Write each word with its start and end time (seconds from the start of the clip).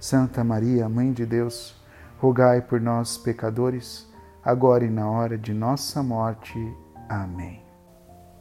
Santa 0.00 0.42
Maria, 0.42 0.88
Mãe 0.88 1.12
de 1.12 1.26
Deus, 1.26 1.76
rogai 2.18 2.62
por 2.62 2.80
nós, 2.80 3.18
pecadores, 3.18 4.10
agora 4.42 4.82
e 4.82 4.88
na 4.88 5.10
hora 5.10 5.36
de 5.36 5.52
nossa 5.52 6.02
morte. 6.02 6.58
Amém. 7.06 7.62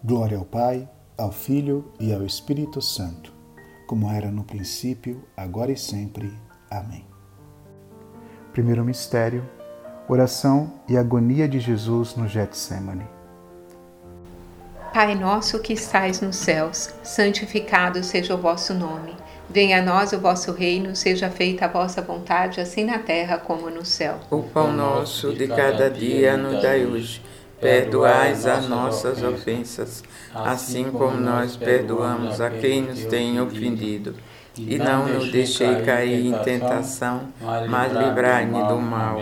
Glória 0.01 0.37
ao 0.37 0.45
Pai, 0.45 0.89
ao 1.17 1.33
Filho 1.33 1.91
e 1.99 2.13
ao 2.13 2.25
Espírito 2.25 2.81
Santo, 2.81 3.33
como 3.85 4.09
era 4.09 4.31
no 4.31 4.45
princípio, 4.45 5.21
agora 5.35 5.69
e 5.69 5.77
sempre. 5.77 6.33
Amém. 6.71 7.05
Primeiro 8.53 8.85
mistério: 8.85 9.43
oração 10.07 10.79
e 10.87 10.95
agonia 10.95 11.45
de 11.45 11.59
Jesus 11.59 12.15
no 12.15 12.25
Getsemane. 12.25 13.18
Pai 14.99 15.15
nosso 15.15 15.59
que 15.59 15.71
estais 15.71 16.19
nos 16.19 16.35
céus, 16.35 16.93
santificado 17.03 18.03
seja 18.03 18.35
o 18.35 18.37
vosso 18.37 18.73
nome. 18.73 19.15
Venha 19.49 19.79
a 19.79 19.81
nós 19.81 20.11
o 20.11 20.19
vosso 20.19 20.51
reino, 20.51 20.93
seja 20.93 21.29
feita 21.29 21.63
a 21.63 21.67
vossa 21.69 22.01
vontade, 22.01 22.59
assim 22.59 22.83
na 22.83 22.99
terra 22.99 23.37
como 23.37 23.69
no 23.69 23.85
céu. 23.85 24.19
O 24.29 24.43
pão 24.43 24.73
nosso 24.73 25.31
de 25.31 25.47
cada 25.47 25.89
dia 25.89 26.35
nos 26.35 26.61
dai 26.61 26.85
hoje. 26.85 27.21
Perdoais 27.61 28.45
as 28.45 28.67
nossas 28.67 29.23
ofensas, 29.23 30.03
assim 30.35 30.91
como 30.91 31.15
nós 31.15 31.55
perdoamos 31.55 32.41
a 32.41 32.49
quem 32.49 32.81
nos 32.81 33.05
tem 33.05 33.39
ofendido. 33.39 34.15
E 34.57 34.77
não 34.77 35.07
nos 35.07 35.31
deixei 35.31 35.81
cair 35.83 36.25
em 36.25 36.37
tentação, 36.39 37.29
mas 37.69 37.93
livrai-me 37.93 38.67
do 38.67 38.75
mal. 38.75 39.21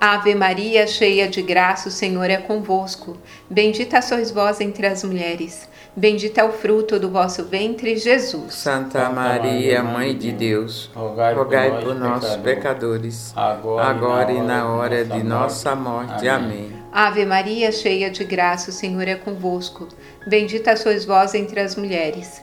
Ave 0.00 0.34
Maria, 0.34 0.86
cheia 0.86 1.28
de 1.28 1.42
graça, 1.42 1.90
o 1.90 1.92
Senhor 1.92 2.30
é 2.30 2.38
convosco. 2.38 3.18
Bendita 3.50 4.00
sois 4.00 4.30
vós 4.30 4.58
entre 4.58 4.86
as 4.86 5.04
mulheres. 5.04 5.68
Bendito 5.94 6.38
é 6.38 6.44
o 6.44 6.52
fruto 6.52 6.98
do 6.98 7.10
vosso 7.10 7.44
ventre, 7.44 7.94
Jesus. 7.98 8.54
Santa 8.54 9.10
Maria, 9.10 9.82
Mãe 9.82 10.16
de 10.16 10.32
Deus, 10.32 10.90
rogai 10.94 11.34
por 11.82 11.94
nós, 11.94 12.34
pecadores, 12.36 13.34
agora 13.36 14.32
e 14.32 14.40
na 14.40 14.72
hora 14.72 15.04
de 15.04 15.22
nossa 15.22 15.74
morte. 15.74 16.26
Amém. 16.26 16.72
Ave 16.90 17.26
Maria, 17.26 17.70
cheia 17.70 18.10
de 18.10 18.24
graça, 18.24 18.70
o 18.70 18.72
Senhor 18.72 19.06
é 19.06 19.16
convosco. 19.16 19.86
Bendita 20.26 20.76
sois 20.76 21.04
vós 21.04 21.34
entre 21.34 21.60
as 21.60 21.76
mulheres. 21.76 22.42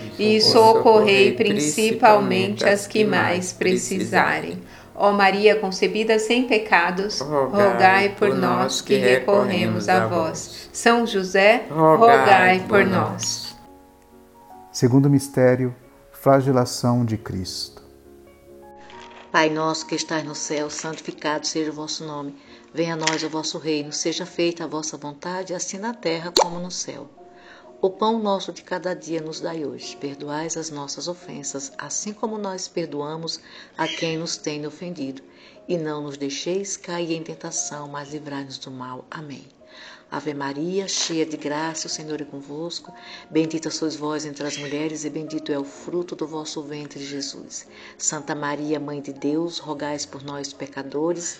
e 0.17 0.41
socorrei 0.41 1.33
principalmente 1.33 2.65
as 2.65 2.87
que 2.87 3.03
mais 3.03 3.53
precisarem. 3.53 4.61
Ó 4.93 5.11
Maria 5.11 5.55
concebida 5.55 6.19
sem 6.19 6.47
pecados, 6.47 7.21
rogai 7.21 8.09
por 8.09 8.35
nós 8.35 8.81
que 8.81 8.97
recorremos 8.97 9.89
a 9.89 10.05
vós. 10.05 10.69
São 10.71 11.07
José, 11.07 11.65
rogai 11.69 12.63
por 12.67 12.85
nós. 12.85 13.55
Segundo 14.71 15.09
mistério, 15.09 15.75
flagelação 16.11 17.03
de 17.03 17.17
Cristo. 17.17 17.81
Pai 19.31 19.49
nosso 19.49 19.87
que 19.87 19.95
estais 19.95 20.25
no 20.25 20.35
céu, 20.35 20.69
santificado 20.69 21.47
seja 21.47 21.71
o 21.71 21.73
vosso 21.73 22.05
nome. 22.05 22.35
Venha 22.73 22.93
a 22.93 22.97
nós 22.97 23.23
o 23.23 23.29
vosso 23.29 23.57
reino, 23.57 23.91
seja 23.91 24.25
feita 24.25 24.65
a 24.65 24.67
vossa 24.67 24.97
vontade, 24.97 25.53
assim 25.53 25.77
na 25.77 25.93
terra 25.93 26.33
como 26.39 26.59
no 26.59 26.69
céu. 26.69 27.09
O 27.83 27.89
pão 27.89 28.19
nosso 28.19 28.53
de 28.53 28.61
cada 28.61 28.93
dia 28.93 29.19
nos 29.19 29.41
dai 29.41 29.65
hoje. 29.65 29.97
Perdoais 29.97 30.55
as 30.55 30.69
nossas 30.69 31.07
ofensas, 31.07 31.71
assim 31.79 32.13
como 32.13 32.37
nós 32.37 32.67
perdoamos 32.67 33.39
a 33.75 33.87
quem 33.87 34.19
nos 34.19 34.37
tem 34.37 34.67
ofendido. 34.67 35.23
E 35.67 35.79
não 35.79 36.03
nos 36.03 36.15
deixeis 36.15 36.77
cair 36.77 37.13
em 37.13 37.23
tentação, 37.23 37.87
mas 37.87 38.13
livrai-nos 38.13 38.59
do 38.59 38.69
mal. 38.69 39.03
Amém. 39.09 39.47
Ave 40.11 40.31
Maria, 40.35 40.87
cheia 40.87 41.25
de 41.25 41.37
graça, 41.37 41.87
o 41.87 41.89
Senhor 41.89 42.21
é 42.21 42.25
convosco. 42.25 42.93
Bendita 43.31 43.71
sois 43.71 43.95
vós 43.95 44.25
entre 44.25 44.45
as 44.45 44.57
mulheres, 44.57 45.03
e 45.03 45.09
bendito 45.09 45.51
é 45.51 45.57
o 45.57 45.63
fruto 45.63 46.15
do 46.15 46.27
vosso 46.27 46.61
ventre, 46.61 47.03
Jesus. 47.03 47.65
Santa 47.97 48.35
Maria, 48.35 48.79
Mãe 48.79 49.01
de 49.01 49.11
Deus, 49.11 49.57
rogais 49.57 50.05
por 50.05 50.21
nós, 50.21 50.53
pecadores 50.53 51.39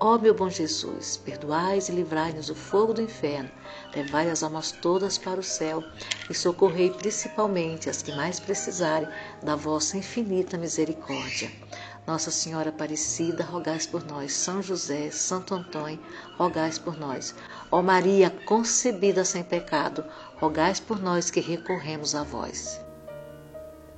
Ó 0.00 0.16
meu 0.16 0.32
bom 0.32 0.48
Jesus, 0.48 1.16
perdoais 1.16 1.88
e 1.88 1.92
livrai-nos 1.92 2.46
do 2.46 2.54
fogo 2.54 2.94
do 2.94 3.02
inferno, 3.02 3.50
levai 3.94 4.30
as 4.30 4.44
almas 4.44 4.70
todas 4.70 5.18
para 5.18 5.40
o 5.40 5.42
céu 5.42 5.82
e 6.30 6.34
socorrei 6.34 6.90
principalmente 6.90 7.90
as 7.90 8.00
que 8.00 8.14
mais 8.14 8.38
precisarem 8.38 9.08
da 9.42 9.56
vossa 9.56 9.96
infinita 9.96 10.56
misericórdia. 10.56 11.50
Nossa 12.06 12.30
Senhora 12.30 12.70
Aparecida, 12.70 13.42
rogais 13.42 13.86
por 13.88 14.04
nós. 14.06 14.32
São 14.32 14.62
José, 14.62 15.10
Santo 15.10 15.52
Antônio, 15.52 15.98
rogais 16.38 16.78
por 16.78 16.96
nós. 16.96 17.34
Ó 17.70 17.82
Maria, 17.82 18.30
concebida 18.46 19.24
sem 19.24 19.42
pecado, 19.42 20.04
rogais 20.36 20.78
por 20.78 21.02
nós 21.02 21.28
que 21.28 21.40
recorremos 21.40 22.14
a 22.14 22.22
vós. 22.22 22.80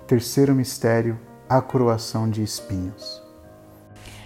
Terceiro 0.07 0.55
mistério, 0.55 1.21
a 1.47 1.61
coroação 1.61 2.29
de 2.29 2.43
espinhos. 2.43 3.20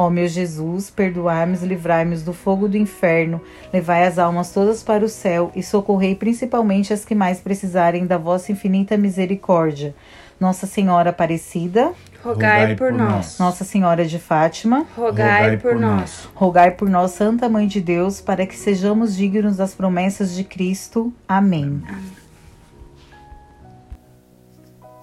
Ó 0.00 0.08
meu 0.08 0.26
Jesus, 0.26 0.88
perdoai-nos 0.88 1.62
e 1.62 1.66
livrai-nos 1.66 2.22
do 2.22 2.32
fogo 2.32 2.66
do 2.66 2.78
inferno, 2.78 3.38
levai 3.70 4.06
as 4.06 4.18
almas 4.18 4.50
todas 4.50 4.82
para 4.82 5.04
o 5.04 5.08
céu 5.10 5.52
e 5.54 5.62
socorrei 5.62 6.14
principalmente 6.14 6.90
as 6.90 7.04
que 7.04 7.14
mais 7.14 7.38
precisarem 7.38 8.06
da 8.06 8.16
vossa 8.16 8.50
infinita 8.50 8.96
misericórdia. 8.96 9.94
Nossa 10.40 10.66
Senhora 10.66 11.10
Aparecida, 11.10 11.92
rogai 12.24 12.74
por 12.76 12.90
nós. 12.90 13.38
Nossa 13.38 13.62
Senhora 13.62 14.06
de 14.06 14.18
Fátima, 14.18 14.86
rogai 14.96 15.58
por 15.58 15.74
nós. 15.76 16.26
Rogai 16.34 16.70
por 16.70 16.88
nós, 16.88 17.10
Santa 17.10 17.46
Mãe 17.46 17.66
de 17.66 17.82
Deus, 17.82 18.22
para 18.22 18.46
que 18.46 18.56
sejamos 18.56 19.14
dignos 19.14 19.58
das 19.58 19.74
promessas 19.74 20.34
de 20.34 20.44
Cristo. 20.44 21.12
Amém. 21.28 21.82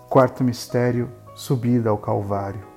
Quarto 0.10 0.44
mistério, 0.44 1.12
subida 1.36 1.92
ao 1.92 2.00
Calvário. 2.00 2.77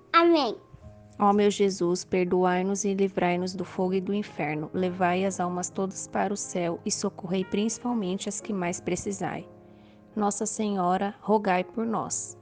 Amém. 0.13 0.57
Ó 1.19 1.31
meu 1.31 1.51
Jesus, 1.51 2.03
perdoai-nos 2.03 2.83
e 2.83 2.93
livrai-nos 2.93 3.53
do 3.53 3.63
fogo 3.63 3.93
e 3.93 4.01
do 4.01 4.13
inferno. 4.13 4.71
Levai 4.73 5.23
as 5.23 5.39
almas 5.39 5.69
todas 5.69 6.07
para 6.07 6.33
o 6.33 6.37
céu 6.37 6.79
e 6.85 6.91
socorrei 6.91 7.45
principalmente 7.45 8.27
as 8.27 8.41
que 8.41 8.51
mais 8.51 8.81
precisai. 8.81 9.47
Nossa 10.15 10.45
Senhora, 10.45 11.13
rogai 11.21 11.63
por 11.63 11.85
nós. 11.85 12.37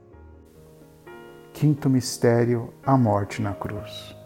Quinto 1.52 1.90
mistério: 1.90 2.72
a 2.82 2.96
morte 2.96 3.42
na 3.42 3.52
cruz. 3.52 4.16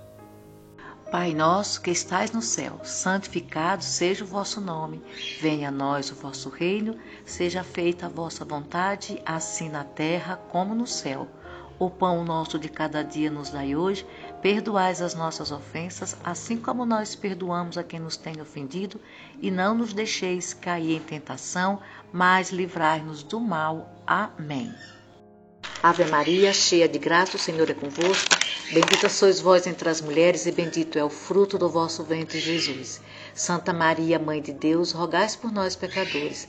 Pai 1.10 1.32
nosso 1.32 1.80
que 1.80 1.90
estais 1.90 2.32
no 2.32 2.42
céu, 2.42 2.80
santificado 2.82 3.84
seja 3.84 4.24
o 4.24 4.26
vosso 4.26 4.60
nome. 4.60 5.02
Venha 5.40 5.68
a 5.68 5.70
nós 5.70 6.10
o 6.10 6.14
vosso 6.14 6.48
reino, 6.48 6.96
seja 7.24 7.62
feita 7.62 8.06
a 8.06 8.08
vossa 8.08 8.44
vontade, 8.44 9.22
assim 9.24 9.68
na 9.68 9.84
terra 9.84 10.36
como 10.50 10.74
no 10.74 10.86
céu. 10.86 11.28
O 11.78 11.90
pão 11.90 12.24
nosso 12.24 12.58
de 12.58 12.68
cada 12.68 13.02
dia 13.02 13.30
nos 13.30 13.50
dai 13.50 13.74
hoje, 13.74 14.06
perdoais 14.40 15.02
as 15.02 15.14
nossas 15.14 15.50
ofensas, 15.50 16.16
assim 16.22 16.56
como 16.56 16.86
nós 16.86 17.16
perdoamos 17.16 17.76
a 17.76 17.82
quem 17.82 17.98
nos 17.98 18.16
tem 18.16 18.40
ofendido, 18.40 19.00
e 19.40 19.50
não 19.50 19.74
nos 19.74 19.92
deixeis 19.92 20.54
cair 20.54 20.96
em 20.96 21.00
tentação, 21.00 21.80
mas 22.12 22.50
livrai-nos 22.50 23.24
do 23.24 23.40
mal. 23.40 23.88
Amém. 24.06 24.72
Ave 25.82 26.04
Maria, 26.06 26.52
cheia 26.52 26.88
de 26.88 26.98
graça, 26.98 27.36
o 27.36 27.38
Senhor 27.40 27.68
é 27.68 27.74
convosco. 27.74 28.36
Bendita 28.72 29.08
sois 29.08 29.40
vós 29.40 29.66
entre 29.66 29.88
as 29.88 30.00
mulheres, 30.00 30.46
e 30.46 30.52
bendito 30.52 30.98
é 30.98 31.04
o 31.04 31.10
fruto 31.10 31.58
do 31.58 31.68
vosso 31.68 32.02
ventre, 32.02 32.40
Jesus. 32.40 33.02
Santa 33.34 33.72
Maria, 33.72 34.18
Mãe 34.18 34.40
de 34.40 34.52
Deus, 34.52 34.92
rogais 34.92 35.36
por 35.36 35.52
nós, 35.52 35.76
pecadores, 35.76 36.48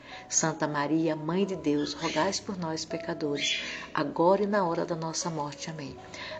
Santa 0.29 0.67
Maria, 0.67 1.15
Mãe 1.15 1.45
de 1.45 1.55
Deus, 1.55 1.93
rogai 1.93 2.31
por 2.45 2.57
nós, 2.57 2.85
pecadores, 2.85 3.59
agora 3.93 4.43
e 4.43 4.47
na 4.47 4.63
hora 4.65 4.85
da 4.85 4.95
nossa 4.95 5.29
morte. 5.29 5.69
Amém. 5.69 5.95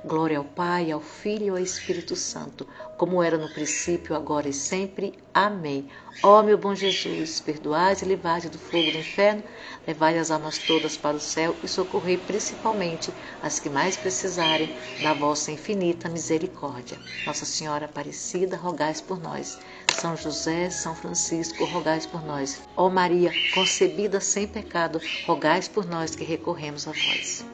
Glória 0.05 0.37
ao 0.37 0.43
Pai, 0.43 0.91
ao 0.91 1.01
Filho 1.01 1.45
e 1.45 1.49
ao 1.49 1.57
Espírito 1.57 2.15
Santo, 2.15 2.67
como 2.97 3.21
era 3.23 3.37
no 3.37 3.49
princípio, 3.49 4.15
agora 4.15 4.47
e 4.47 4.53
sempre. 4.53 5.13
Amém. 5.33 5.89
Ó 6.23 6.43
meu 6.43 6.57
bom 6.57 6.75
Jesus, 6.75 7.39
perdoai 7.39 7.95
e 7.99 8.05
livrai 8.05 8.41
do 8.41 8.59
fogo 8.59 8.91
do 8.91 8.97
inferno, 8.99 9.43
levai 9.87 10.19
as 10.19 10.29
almas 10.29 10.57
todas 10.59 10.95
para 10.95 11.17
o 11.17 11.19
céu 11.19 11.55
e 11.63 11.67
socorrei 11.67 12.17
principalmente 12.17 13.11
as 13.41 13.59
que 13.59 13.69
mais 13.69 13.97
precisarem 13.97 14.69
da 15.01 15.13
vossa 15.13 15.51
infinita 15.51 16.07
misericórdia. 16.09 16.99
Nossa 17.25 17.45
Senhora 17.45 17.85
Aparecida, 17.85 18.55
rogai 18.55 18.91
por 19.07 19.19
nós. 19.19 19.57
São 19.91 20.15
José, 20.15 20.69
São 20.69 20.95
Francisco, 20.95 21.65
rogai 21.65 21.99
por 22.11 22.23
nós. 22.25 22.61
Ó 22.75 22.89
Maria, 22.89 23.31
concebida 23.53 24.19
sem 24.19 24.47
pecado, 24.47 24.99
rogai 25.27 25.61
por 25.73 25.85
nós 25.85 26.15
que 26.15 26.23
recorremos 26.23 26.87
a 26.87 26.91
vós. 26.91 27.45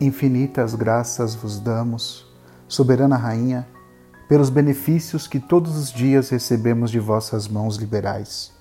Infinitas 0.00 0.74
graças 0.74 1.34
vos 1.34 1.58
damos, 1.58 2.26
soberana 2.68 3.16
Rainha, 3.16 3.68
pelos 4.28 4.48
benefícios 4.48 5.26
que 5.26 5.40
todos 5.40 5.76
os 5.76 5.92
dias 5.92 6.30
recebemos 6.30 6.90
de 6.90 7.00
vossas 7.00 7.48
mãos 7.48 7.76
liberais. 7.76 8.52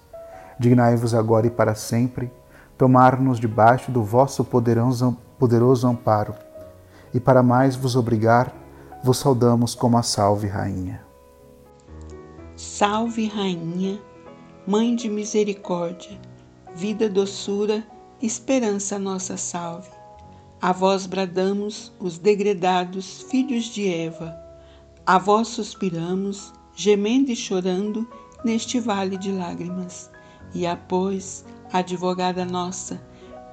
Dignai-vos 0.60 1.14
agora 1.14 1.48
e 1.48 1.52
para 1.52 1.76
sempre 1.76 2.32
tomar-nos 2.78 3.40
debaixo 3.40 3.92
do 3.92 4.04
vosso 4.04 4.44
poderoso 4.44 5.88
amparo, 5.88 6.34
e 7.14 7.20
para 7.20 7.44
mais 7.44 7.76
vos 7.76 7.96
obrigar, 7.96 8.54
vos 9.04 9.18
saudamos 9.18 9.76
como 9.76 9.98
a 9.98 10.04
Salve 10.04 10.48
Rainha. 10.48 11.09
Salve 12.62 13.26
Rainha, 13.26 14.02
Mãe 14.68 14.94
de 14.94 15.08
misericórdia, 15.08 16.20
vida, 16.76 17.08
doçura, 17.08 17.88
esperança 18.22 19.00
nossa 19.00 19.38
salve. 19.38 19.90
A 20.62 20.74
vós 20.74 21.06
bradamos, 21.06 21.90
os 22.02 22.18
degredados 22.18 23.22
filhos 23.32 23.64
de 23.64 23.88
Eva 23.88 24.38
a 25.06 25.18
vós 25.18 25.48
suspiramos, 25.48 26.52
gemendo 26.76 27.32
e 27.32 27.36
chorando 27.36 28.06
neste 28.44 28.78
vale 28.78 29.16
de 29.16 29.32
lágrimas. 29.32 30.12
E 30.54 30.68
após, 30.68 31.46
advogada 31.72 32.44
nossa, 32.44 33.02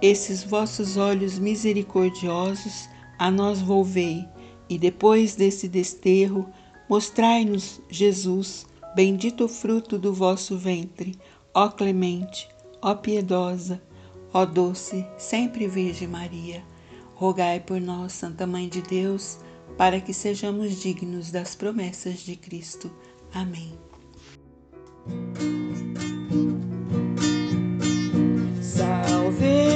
esses 0.03 0.43
vossos 0.43 0.97
olhos 0.97 1.39
misericordiosos 1.39 2.89
a 3.21 3.31
nós 3.31 3.63
volvei, 3.63 4.29
e 4.69 4.77
depois 4.77 5.37
desse 5.37 5.69
desterro, 5.69 6.51
mostrai-nos, 6.89 7.81
Jesus, 7.89 8.67
bendito 8.97 9.47
fruto 9.47 9.99
do 9.99 10.11
vosso 10.11 10.57
ventre, 10.57 11.19
ó 11.53 11.69
clemente, 11.69 12.49
ó 12.81 12.95
piedosa, 12.95 13.79
ó 14.33 14.47
doce, 14.47 15.07
sempre 15.19 15.69
Virgem 15.69 16.09
Maria. 16.09 16.65
Rogai 17.15 17.61
por 17.61 17.79
nós, 17.79 18.15
Santa 18.15 18.47
Mãe 18.47 18.71
de 18.71 18.81
Deus, 18.81 19.39
para 19.77 20.01
que 20.01 20.15
sejamos 20.15 20.81
dignos 20.81 21.31
das 21.31 21.55
promessas 21.55 22.21
de 22.21 22.37
Cristo. 22.37 22.91
Amém. 23.35 23.79
Salve, 28.63 29.76